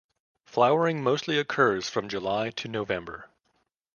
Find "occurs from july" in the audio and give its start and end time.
1.37-2.49